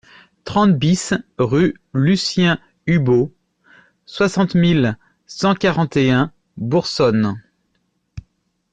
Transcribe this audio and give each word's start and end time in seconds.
trente 0.45 0.79
BIS 0.79 1.13
rue 1.37 1.75
Lucien 1.93 2.59
Hubaut, 2.87 3.31
soixante 4.07 4.55
mille 4.55 4.97
cent 5.27 5.53
quarante 5.53 5.95
et 5.95 6.09
un 6.09 6.33
Boursonne 6.57 7.39